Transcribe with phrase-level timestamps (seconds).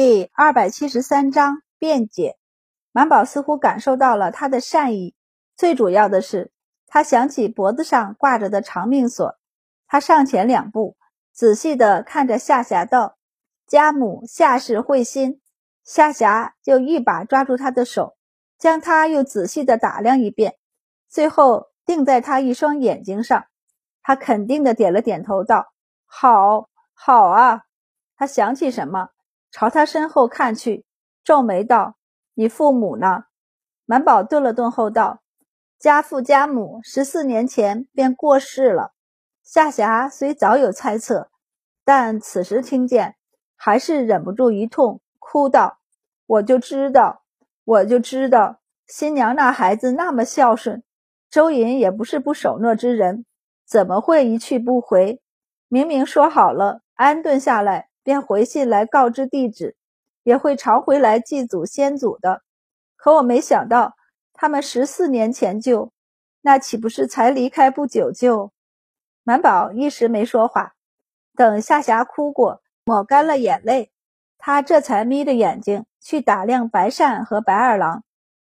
[0.00, 2.36] 第二百七十三章辩解。
[2.92, 5.16] 满宝似乎感受到了他的善意，
[5.56, 6.52] 最主要的是，
[6.86, 9.36] 他想起脖子上挂着的长命锁。
[9.88, 10.96] 他上前两步，
[11.32, 13.16] 仔细地看着夏霞道
[13.66, 15.40] ：“家母夏氏慧心。”
[15.82, 18.16] 夏霞就一把抓住他的手，
[18.56, 20.54] 将他又仔细地打量一遍，
[21.08, 23.46] 最后定在他一双眼睛上。
[24.04, 25.72] 他肯定地点了点头，道
[26.06, 27.62] ：“好，好啊。”
[28.16, 29.08] 他想起什么，
[29.50, 30.84] 朝他身后看去，
[31.24, 31.96] 皱眉道
[32.34, 33.24] ：“你父母呢？”
[33.86, 35.22] 满宝顿了顿后道
[35.78, 38.92] ：“家父家母十四年前便过世了。”
[39.42, 41.30] 夏霞虽早有猜测，
[41.84, 43.16] 但此时听见，
[43.56, 45.78] 还是忍不住一痛，哭道
[46.26, 47.22] ：“我就知道，
[47.64, 50.82] 我就知道，新娘那孩子那么孝顺，
[51.30, 53.24] 周莹也不是不守诺之人，
[53.66, 55.22] 怎么会一去不回？
[55.68, 59.76] 明明说好了，安顿下来。”便回信来告知地址，
[60.22, 62.40] 也会常回来祭祖先祖的。
[62.96, 63.96] 可我没想到，
[64.32, 65.92] 他们十四年前就，
[66.40, 68.50] 那岂不是才离开不久就？
[69.24, 70.72] 满宝一时没说话，
[71.36, 73.92] 等夏霞哭过，抹干了眼泪，
[74.38, 78.04] 他这才眯着眼睛去打量白善和白二郎。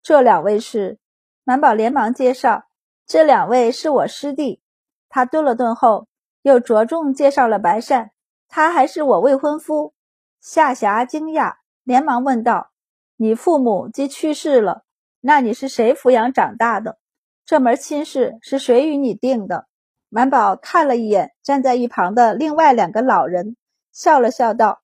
[0.03, 0.99] 这两位是？
[1.45, 2.65] 满宝连忙介绍，
[3.07, 4.61] 这两位是我师弟。
[5.07, 6.09] 他顿了顿后，
[6.41, 8.11] 又着重介绍了白善。
[8.55, 9.93] 他还是我未婚夫。
[10.39, 12.71] 夏霞惊讶，连忙问道
[13.17, 14.83] ：“你父母既去世了，
[15.19, 16.97] 那你是谁抚养长大的？
[17.45, 19.67] 这门亲事是谁与你定的？”
[20.07, 23.57] 满宝看了一眼站在一旁的另外两个老人，
[23.91, 24.79] 笑了笑道：“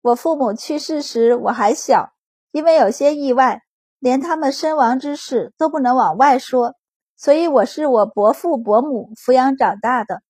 [0.00, 2.14] 我父母去世时我还小，
[2.52, 3.60] 因为有些意外，
[3.98, 6.74] 连他们身亡之事都不能往外说，
[7.18, 10.22] 所以我是我伯父伯母抚养长大的。”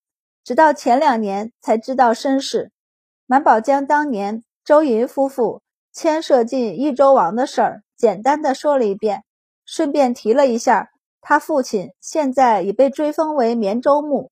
[0.43, 2.73] 直到前两年才知道身世，
[3.31, 5.61] 满宝将当年周云夫妇
[5.93, 9.23] 牵涉进益州王的事儿简单的说了一遍，
[9.65, 10.89] 顺便提了一下
[11.21, 14.31] 他父亲现在已被追封为绵州牧。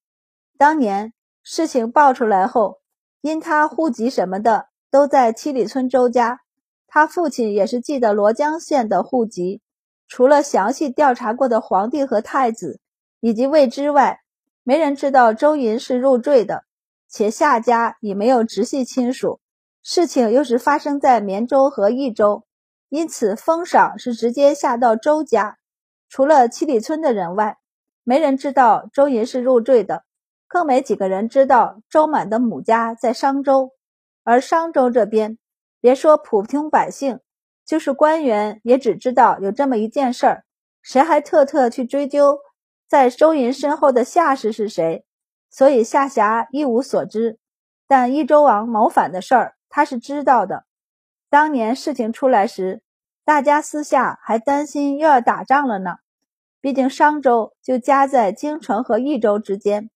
[0.58, 2.80] 当年事情爆出来后，
[3.22, 6.42] 因他户籍什么的都在七里村周家，
[6.86, 9.62] 他父亲也是记得罗江县的户籍，
[10.10, 12.82] 除了详细调查过的皇帝和太子
[13.22, 14.20] 以及魏之外。
[14.64, 16.66] 没人知道周云是入赘的，
[17.10, 19.40] 且夏家已没有直系亲属，
[19.82, 22.44] 事情又是发生在绵州和益州，
[22.90, 25.58] 因此封赏是直接下到周家。
[26.08, 27.58] 除了七里村的人外，
[28.04, 30.04] 没人知道周银是入赘的，
[30.48, 33.72] 更没几个人知道周满的母家在商州。
[34.24, 35.38] 而商州这边，
[35.82, 37.20] 别说普通百姓，
[37.66, 40.44] 就是官员也只知道有这么一件事儿，
[40.82, 42.40] 谁还特特去追究？
[42.88, 45.06] 在周银身后的夏氏是谁？
[45.50, 47.40] 所以夏霞一无所知，
[47.88, 50.66] 但益州王谋反的事儿，他是知道的。
[51.30, 52.82] 当年事情出来时，
[53.26, 55.98] 大家私下还担心又要打仗了呢。
[56.62, 59.90] 毕竟商州就夹在京城和益州之间，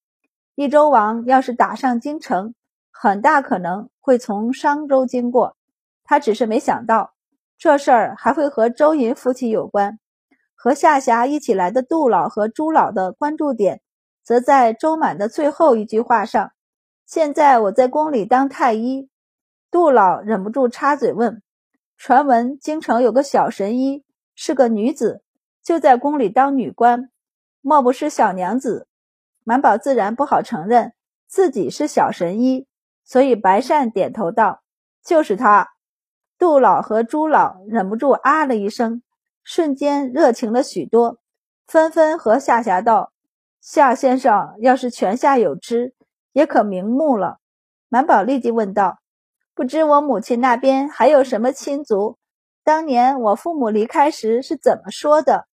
[0.55, 2.55] 益州王要是打上京城，
[2.91, 5.57] 很大可能会从商州经过。
[6.03, 7.13] 他只是没想到，
[7.57, 9.99] 这事儿还会和周银夫妻有关。
[10.55, 13.81] 和夏霞一起来的杜老和朱老的关注点，
[14.23, 16.51] 则在周满的最后一句话上。
[17.05, 19.09] 现在我在宫里当太医，
[19.69, 21.41] 杜老忍不住插嘴问
[21.97, 24.03] ：“传闻京城有个小神医，
[24.35, 25.21] 是个女子，
[25.63, 27.09] 就在宫里当女官，
[27.61, 28.87] 莫不是小娘子？”
[29.45, 30.93] 满宝自然不好承认
[31.27, 32.65] 自己是小神医，
[33.03, 34.63] 所以白善点头道
[35.03, 35.69] ：“就是她。”
[36.39, 39.03] 杜老和朱老忍不住啊了一声。
[39.45, 41.19] 瞬间热情了许多，
[41.67, 43.11] 纷纷和夏霞道
[43.65, 45.95] ：“夏先生要是泉下有知，
[46.33, 47.37] 也可明目了。”
[47.87, 48.99] 满宝立即问道
[49.55, 52.17] ：“不知我母亲那边还有什么亲族？
[52.61, 55.47] 当年我父母离开时是怎么说的？”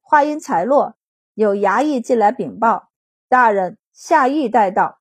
[0.00, 0.94] 话音才落，
[1.34, 2.88] 有衙役进来禀报
[3.28, 4.98] ：“大人，夏邑带到。”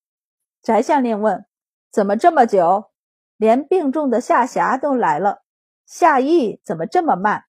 [0.61, 1.45] 翟县令问
[1.89, 2.91] ：“怎么这么久？
[3.37, 5.43] 连病重的夏霞都来了，
[5.85, 7.45] 夏邑怎么这么慢？”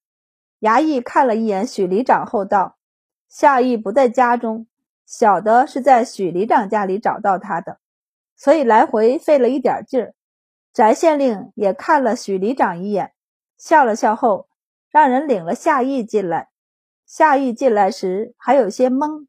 [0.61, 2.77] 衙役看了一眼许里长后道
[3.29, 4.69] ：“夏邑不在家中，
[5.11, 7.81] 小的是在许里长家里找到他的，
[8.37, 10.15] 所以来回费了一点劲儿。”
[10.73, 13.13] 翟县令也看了许里长一眼，
[13.59, 14.47] 笑了笑后，
[14.89, 16.49] 让人领了夏邑进来。
[17.05, 19.27] 夏邑进来时还有些懵，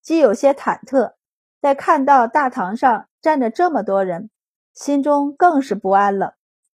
[0.00, 1.14] 既有些忐忑，
[1.60, 4.30] 在看到大堂上站着这么多人，
[4.72, 6.36] 心中更是不安了。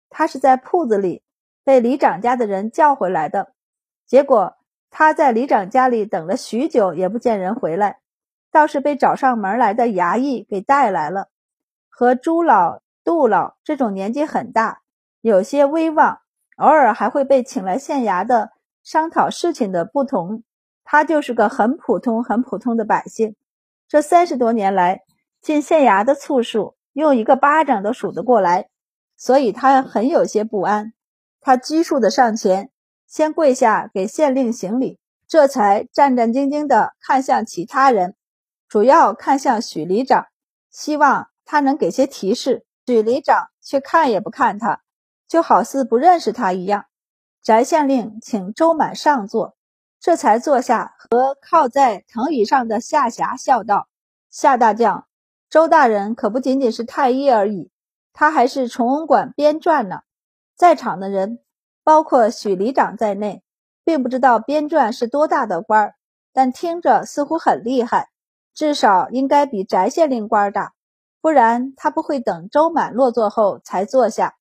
[0.09, 1.25] 他是在铺子里
[1.65, 3.53] 被里长家的人叫回来的。
[4.07, 4.55] 结果
[4.91, 7.99] 他在里长家里等了许久，也不见人回来，
[8.55, 11.27] 倒是被找上门来的衙役给带来了。
[11.89, 14.83] 和朱老、杜老这种年纪很大、
[15.21, 16.21] 有些威望
[16.59, 18.53] 偶尔还会被请来县衙的
[18.85, 20.45] 商讨事情的不同。
[20.85, 23.35] 他就是个很普通、很普通的百姓。
[23.89, 25.01] 这三十多年来，
[25.41, 28.69] 进县衙的次数用一个巴掌都数得过来，
[29.17, 30.93] 所以他很有些不安。
[31.41, 32.71] 他拘束的上前，
[33.09, 38.15] 先跪下给县令行礼，这才战战兢兢地看向其他人，
[38.75, 40.27] 主要看向许里长，
[40.69, 42.67] 希望他能给些提示。
[42.87, 44.81] 许里长却看也不看他。
[45.29, 46.87] 就好似不认识他一样。
[47.41, 49.55] 翟县令请周满上座，
[50.01, 53.87] 这才坐下，和靠在藤椅上的夏霞笑道
[54.29, 55.07] ：“夏大将，
[55.49, 57.71] 周大人可不仅仅是太医而已，
[58.13, 60.01] 他还是崇文馆编撰呢。
[60.57, 61.39] 在场的人，
[61.85, 63.45] 包括许里长在内，
[63.85, 65.95] 并不知道编撰是多大的官儿，
[66.33, 68.09] 但听着似乎很厉害，
[68.55, 70.73] 至少应该比翟县令官大，
[71.21, 74.37] 不然他不会等周满落座后才坐下。”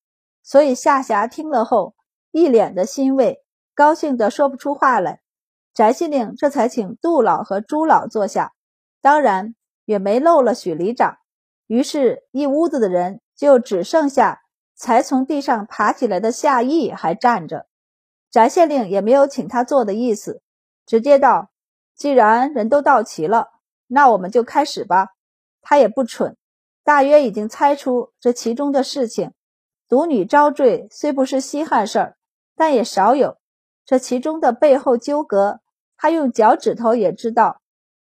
[0.45, 1.95] 所以夏霞听了后，
[2.31, 3.43] 一脸的欣慰，
[3.73, 5.21] 高兴得说不出话来。
[5.73, 8.51] 翟县令这才请杜老和朱老坐下，
[9.01, 9.55] 当然
[9.85, 11.17] 也没漏了许里长。
[11.65, 14.41] 于是，一屋子的人就只剩下
[14.75, 17.67] 才从地上爬起来的夏邑还站着。
[18.29, 20.41] 翟县令也没有请他坐的意思，
[20.85, 21.51] 直接道
[21.95, 23.47] ：“既然人都到齐了，
[23.87, 25.09] 那我们就开始吧。”
[25.61, 26.35] 他也不蠢，
[26.83, 29.31] 大约已经猜出这其中的事情。
[29.87, 32.17] 独女招赘虽不是稀罕事儿，
[32.55, 33.37] 但也少有。
[33.85, 35.59] 这其中的背后纠葛，
[35.97, 37.61] 他用脚趾头也知道。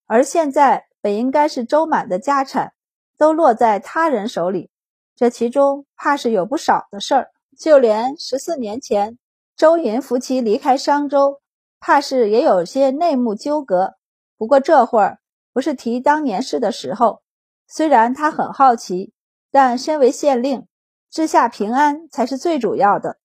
[0.07, 2.73] 而现在本应该是周满的家产，
[3.17, 4.71] 都落在他人手里，
[5.15, 7.31] 这其中怕是有不少的事儿。
[7.59, 9.19] 就连十四年前
[9.57, 11.41] 周银夫妻离开商州，
[11.79, 13.95] 怕是也有些内幕纠葛。
[14.37, 15.19] 不过这会儿
[15.55, 17.23] 不是提当年事的时候。
[17.67, 19.15] 虽然他很好奇，
[19.51, 20.67] 但身为县令。
[21.11, 23.19] 治下平安才是最主要的，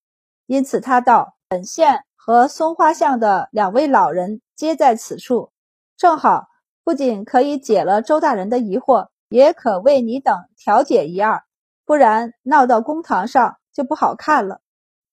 [0.46, 5.52] 因此他道：“本县和松花巷的两位老人皆在此处，
[5.98, 6.50] 正好
[6.84, 11.42] 不仅可以解了周大人的疑惑，也可为你等调解一二，
[11.84, 14.62] 不然闹到公堂上就不好看了。”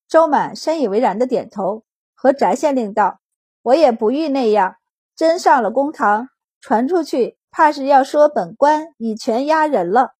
[0.06, 1.82] 周满深以为然的点头，
[2.14, 3.20] 和翟县令道
[3.62, 4.76] ：“我也不欲那样，
[5.16, 6.28] 真上了公堂，
[6.66, 10.14] 传出去，怕是要说本官以权压人了。”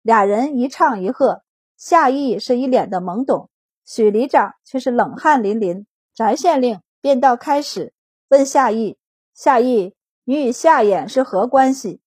[0.00, 1.42] 俩人一唱一和。
[1.76, 3.50] 夏邑是一脸的懵懂，
[3.84, 5.88] 许里长却是冷汗淋淋。
[6.14, 7.92] 翟县令便道开始
[8.28, 8.96] 问夏邑
[9.34, 12.00] ：“夏邑，你与夏衍是何关系？”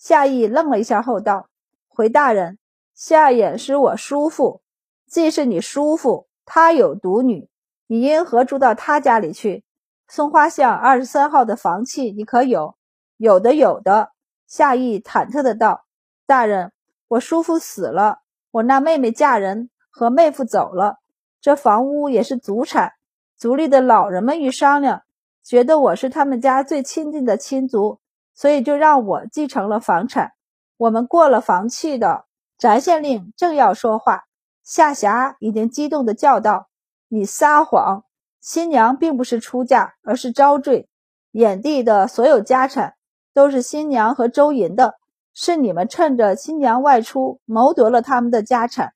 [0.00, 1.50] 夏邑愣了一下后道
[1.86, 2.58] ：“回大人，
[2.94, 4.62] 夏衍是我叔父，
[5.06, 7.50] 既是你叔父，他有独女，
[7.88, 9.64] 你因何住到他家里去？
[10.08, 12.76] 松花巷二十三号的房契你可有
[13.16, 14.10] ？”“有的，有的。”
[14.46, 15.84] 夏邑忐忑的道
[16.26, 16.72] ：“大人，
[17.08, 18.18] 我叔父死了。”
[18.52, 20.98] 我那妹妹嫁人，和妹夫走了，
[21.40, 22.92] 这房屋也是祖产。
[23.36, 25.02] 族里的老人们一商量，
[25.42, 27.98] 觉得我是他们家最亲近的亲族，
[28.32, 30.32] 所以就让我继承了房产。
[30.76, 32.26] 我们过了房契的。
[32.56, 34.26] 翟县令正要说话，
[34.62, 36.68] 夏霞已经激动的叫道
[37.08, 38.04] ：“你撒谎！
[38.40, 40.88] 新娘并不是出嫁，而是招赘。
[41.32, 42.94] 眼地的所有家产
[43.34, 44.94] 都是新娘和周银的。”
[45.36, 48.94] 是你们趁着新娘外出谋夺了他们的家产。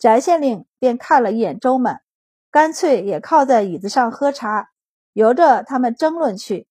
[0.00, 2.00] 翟县令便看了一眼周满，
[2.50, 4.70] 干脆也靠在椅子上喝茶，
[5.12, 6.66] 由着他们争论去。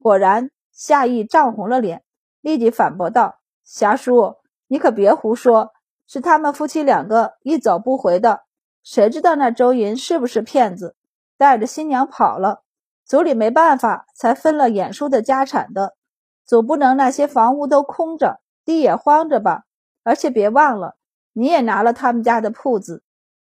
[0.00, 2.04] 果然，夏邑涨红了脸，
[2.40, 4.36] 立即反驳道：“霞叔，
[4.68, 5.72] 你可别胡说，
[6.06, 8.42] 是他们夫妻两个一走不回的。
[8.84, 10.94] 谁知道那周银是不是骗子，
[11.36, 12.62] 带着新娘跑了，
[13.04, 15.96] 族里没办法才分了眼叔的家产的，
[16.44, 19.64] 总不能那些房屋都空着。”地也荒着吧，
[20.04, 20.96] 而且别忘了，
[21.34, 23.02] 你也拿了他们家的铺子。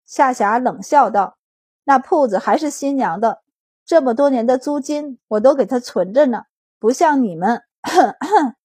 [0.04, 1.38] 夏霞冷笑道
[1.84, 3.40] ：“那铺子还是新娘的，
[3.86, 6.42] 这么多年的租金我都给他存着呢，
[6.78, 7.62] 不像你们。”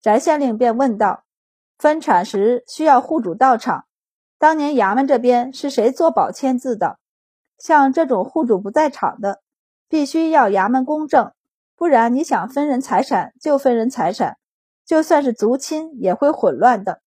[0.00, 1.24] 翟县令便问道
[1.76, 3.84] ：“分产时需要户主到场，
[4.38, 6.98] 当年衙门这边是谁做保签字的？
[7.58, 9.42] 像这种户主不在场的，
[9.90, 11.32] 必须要衙门公证，
[11.82, 14.36] 不然你想分人财产就分人财产。”
[14.86, 17.02] 就算是族亲也会混乱的。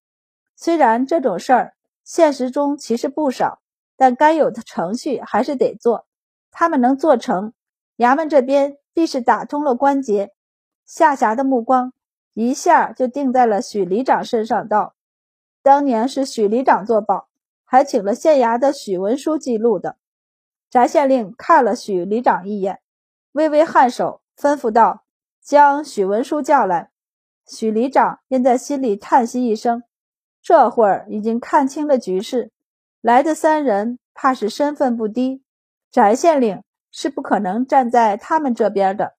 [0.54, 3.62] 虽然这种事儿现实中其实不少，
[3.96, 6.06] 但该有的程序还是得做。
[6.50, 7.54] 他们能做成，
[7.96, 10.34] 衙门这边必是打通了关节。
[10.84, 11.94] 夏霞的目光
[12.34, 14.94] 一下就定在了许里长身上，道
[15.64, 17.28] ：“当年是许里长做保，
[17.64, 19.96] 还请了县衙的许文书记录的。”
[20.68, 22.80] 翟县令看了许里长一眼，
[23.32, 25.04] 微微颔首，吩咐道
[25.42, 26.90] ：“将许文书叫来。”
[27.48, 29.84] 许里长便在心里叹息一声，
[30.42, 32.50] 这会儿已经看清了局势，
[33.00, 35.44] 来的三人怕是身份不低，
[35.92, 39.14] 翟县令是不可能站在他们这边的，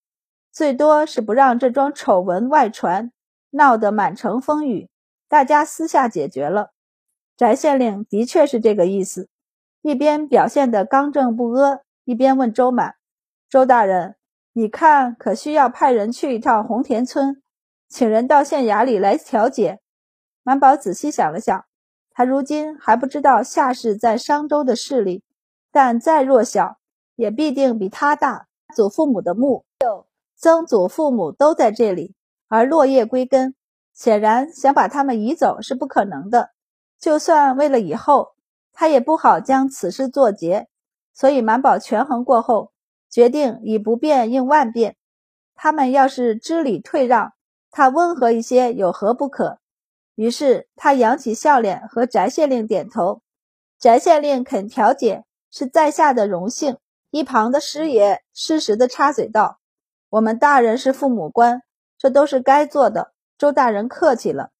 [0.52, 3.14] 最多是不让这桩丑闻外传，
[3.52, 4.90] 闹得满城风雨，
[5.30, 6.72] 大家私下解决了。
[7.38, 9.30] 翟县令的确是这个意思，
[9.82, 12.96] 一边表现得刚正不阿，一边问周满
[13.48, 14.17] ：“周大人，
[14.58, 17.44] 你看可需要派人去一趟红田村，
[17.88, 19.82] 请人到县衙里来调解？”
[20.42, 21.66] 满宝仔细想了想，
[22.10, 25.24] 他如今还不知道夏氏在商州的势力，
[25.72, 26.80] 但再弱小，
[27.16, 28.48] 也必定比他大。
[28.76, 29.64] 祖父母的墓，
[30.36, 32.16] 曾祖父母都在这里，
[32.48, 33.54] 而落叶归根，
[33.94, 36.50] 显然想把他们移走是不可能的。
[37.00, 38.30] 就算为了以后，
[38.74, 40.68] 他也不好将此事作结。
[41.14, 42.72] 所以满宝权衡过后，
[43.10, 44.96] 决定以不变应万变。
[45.56, 47.34] 他们要是知礼退让，
[47.72, 49.60] 他温和一些有何不可？
[50.16, 53.22] 于是他扬起笑脸，和翟县令点头。
[53.80, 56.78] 翟县令肯调解，是在下的荣幸。
[57.10, 59.60] 一旁的师爷适时的插嘴道
[60.10, 61.62] ：“我们大人是父母官，
[61.98, 64.52] 这都是该做的。”周大人客气了。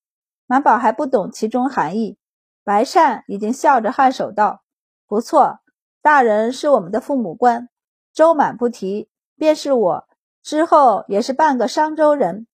[0.46, 2.18] 满宝还不懂其中含义。
[2.64, 4.64] 白善已经笑着颔首道
[5.08, 5.60] ：“不错，
[6.02, 7.70] 大人是我们的父母官。
[8.18, 10.08] 周满不提，便是我
[10.42, 12.48] 之后也是半个商州人。”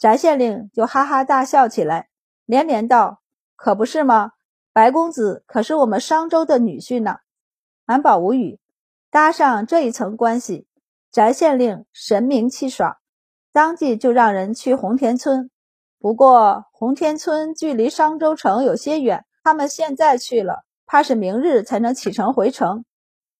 [0.00, 2.08] 翟县令就哈哈大笑起来。
[2.46, 3.20] 连连道
[3.54, 4.32] ：“可不是吗？
[4.72, 7.16] 白公子可是我们商州的女婿呢。”
[7.84, 8.58] 满宝无语，
[9.10, 10.66] 搭上这一层关系，
[11.10, 12.96] 翟县令神明气爽，
[13.52, 15.50] 当即就让人去红田村。
[15.98, 22.86] 不过红田村距离商州城有些远，他们现在去了，怕是明日才能启程回城。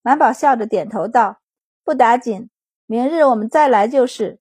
[0.03, 1.39] 满宝笑着点头道
[1.85, 2.49] ：“不打紧，
[2.87, 4.41] 明日我们再来就是。”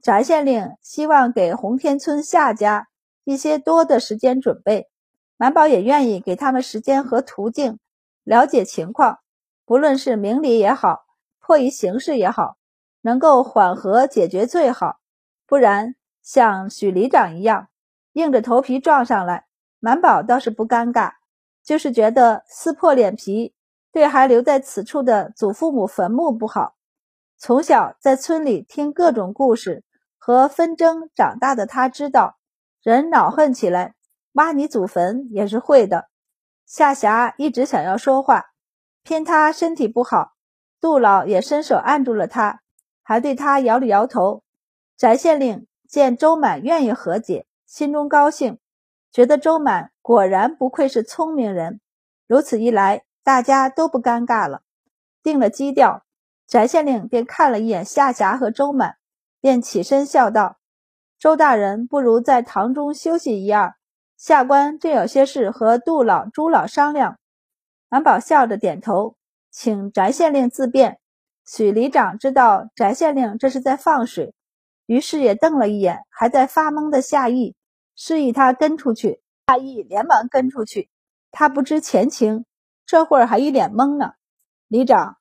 [0.00, 2.88] 翟县令希望给红天村夏家。
[3.24, 4.88] 一些多的时间准备，
[5.36, 7.78] 满宝也愿意给他们时间和途径
[8.24, 9.18] 了解情况，
[9.66, 11.00] 不论是明理也好，
[11.38, 12.56] 迫于形势也好，
[13.02, 14.96] 能够缓和解决最好。
[15.46, 17.68] 不然像许里长一样
[18.14, 19.44] 硬着头皮撞上来，
[19.78, 21.12] 满宝倒是不尴尬，
[21.62, 23.52] 就是觉得撕破脸皮
[23.92, 26.77] 对还留在此处的祖父母坟墓不好。
[27.40, 29.84] 从小在村里听各种故事
[30.16, 32.36] 和纷争长大的他，知道。
[32.82, 33.94] 人恼恨起来，
[34.32, 36.08] 挖你祖坟也是会的。
[36.66, 38.46] 夏霞一直想要说话，
[39.04, 40.32] 偏他身体不好，
[40.80, 42.60] 杜老也伸手按住了他，
[43.02, 44.42] 还对他摇了摇头。
[44.96, 48.58] 翟县令见周满愿意和解，心中高兴，
[49.12, 51.80] 觉得周满果然不愧是聪明人。
[52.26, 54.62] 如此一来，大家都不尴尬了。
[55.22, 56.04] 定了基调，
[56.48, 58.96] 翟县令便看了一眼夏霞和周满，
[59.38, 60.56] 便起身笑道。
[61.18, 63.74] 周大人不如在堂中休息一二，
[64.16, 67.18] 下官正有些事和杜老、朱老商量。
[67.90, 69.16] 满宝笑着点头，
[69.50, 70.98] 请翟县令自便。
[71.46, 74.34] 许里长知道翟县令这是在放水，
[74.86, 77.56] 于是也瞪了一眼还在发懵的夏意，
[77.94, 79.20] 示意他跟出去。
[79.46, 80.88] 夏意连忙跟出去。
[81.30, 82.46] 他不知前情，
[82.86, 84.12] 这会儿还一脸懵呢。
[84.66, 85.17] 里长，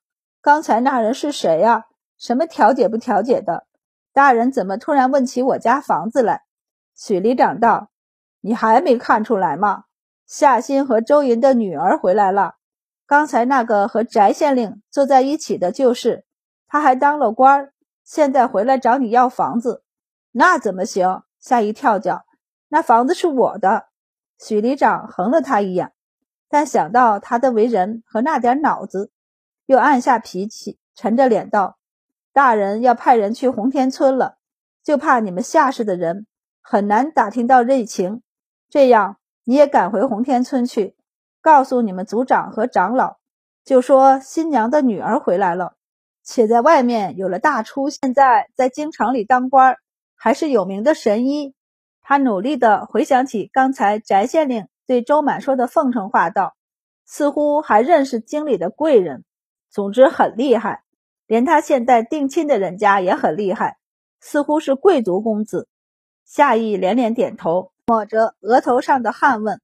[0.47, 1.87] 刚才那人是谁呀？
[2.17, 3.67] 什么调解不调解的？
[4.13, 6.43] 大人怎么突然问起我家房子来？
[6.95, 7.89] 许里长道
[8.39, 9.83] ：“你还没看出来吗？
[10.25, 12.53] 夏新和周银的女儿回来了。
[13.05, 16.23] 刚才那个和翟县令坐在一起的就是，
[16.69, 17.73] 他还当了官，
[18.05, 19.83] 现在回来找你要房子，
[20.31, 22.23] 那怎么行？”夏一跳脚
[22.71, 23.87] ：“那房子是我的。”
[24.39, 25.91] 许里长横了他一眼，
[26.47, 29.11] 但想到他的为人和那点脑子，
[29.67, 31.77] 又暗下脾气，沉着脸道。
[32.33, 34.37] 大人要派人去红天村了，
[34.83, 36.25] 就怕你们夏氏的人
[36.61, 38.23] 很难打听到内情。
[38.69, 40.95] 这样你也赶回红天村去，
[41.41, 43.17] 告诉你们族长和长老，
[43.63, 45.75] 就说新娘的女儿回来了，
[46.23, 49.77] 且在外面有了大出，现在在京城里当官，
[50.15, 51.53] 还是有名的神医。
[52.01, 56.55] 他努力地回想起刚才翟县令对周满说的奉承话，道
[57.05, 59.25] ：“似乎还认识京里的贵人，
[59.77, 60.81] 总之很厉害。”
[61.29, 63.77] 连他现在定亲的人家也很厉害，
[64.19, 65.67] 似乎是贵族公子。
[66.25, 69.61] 夏意连连点头，抹着额头上的汗问：“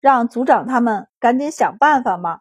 [0.00, 2.40] 让族长他们赶紧想办法吗？”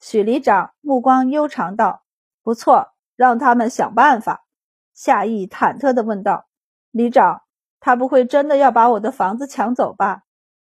[0.00, 2.02] 许里长目光悠长道
[2.42, 4.46] ：“不错，让他们想办法。”
[4.94, 6.46] 夏意忐忑地问道
[6.90, 7.42] ：“里长，
[7.80, 10.22] 他不会真的要把我的房子抢走吧？”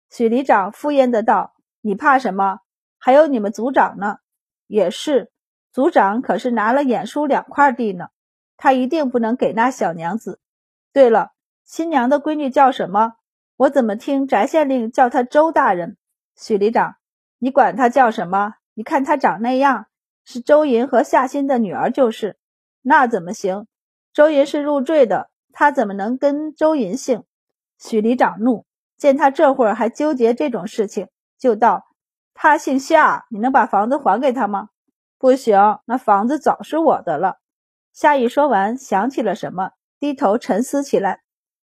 [0.09, 2.59] 许里长敷衍的道：“你怕什么？
[2.97, 4.19] 还有你们族长呢，
[4.67, 5.29] 也是。”
[5.73, 8.09] 族长可是拿了眼书两块地呢，
[8.57, 10.39] 他一定不能给那小娘子。
[10.93, 11.31] 对了，
[11.65, 13.15] 新娘的闺女叫什么？
[13.57, 15.97] 我怎么听翟县令叫她周大人？
[16.35, 16.97] 许里长，
[17.39, 18.53] 你管她叫什么？
[18.75, 19.87] 你看她长那样，
[20.23, 22.37] 是周银和夏新的女儿就是。
[22.83, 23.65] 那怎么行？
[24.13, 27.23] 周银是入赘的，他怎么能跟周银姓？
[27.79, 31.87] 许里长怒，见他这会儿还纠结这种事情，就道
[32.35, 34.69] ：“他姓夏，你能把房子还给他吗
[35.23, 37.37] ？”“不行，那房子早是我的了。”
[37.95, 41.21] 夏一说完，想起了什么，低头沉思起来。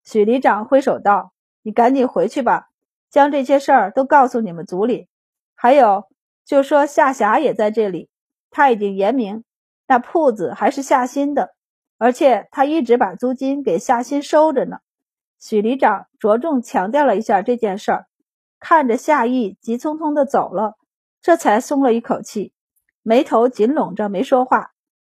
[0.04, 2.70] 许里长挥手道：“你赶紧回去吧，
[3.12, 5.08] 将这些事儿都告诉你们组里。
[5.54, 6.08] 还有，
[6.44, 8.10] 就说夏霞也在这里，
[8.50, 9.44] 他已经言明，
[9.86, 11.54] 那铺子还是夏新的，
[12.00, 14.80] 而且他一直把租金给夏新收着呢。”
[15.40, 18.08] 许里长着重强调了一下这件事儿，
[18.60, 20.74] 看着夏意急匆匆的走了，
[21.22, 22.52] 这才松了一口气，
[23.04, 24.72] 眉头紧拢着没说话。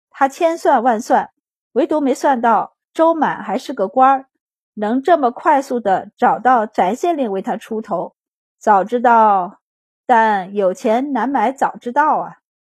[0.09, 1.31] 他千算万算，
[1.71, 4.25] 唯独没算到周满还是个官儿，
[4.73, 8.15] 能这么快速的找到翟县令为他出头。
[8.57, 9.59] 早知道，
[10.05, 12.37] 但有钱难买早知道啊。